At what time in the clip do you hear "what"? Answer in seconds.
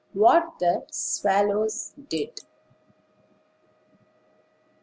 0.15-0.57